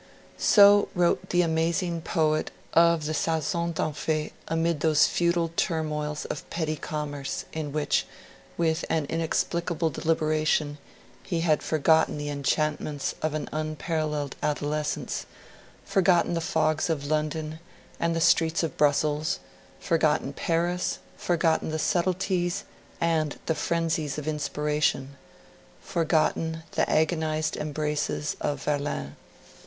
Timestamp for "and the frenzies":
22.99-24.17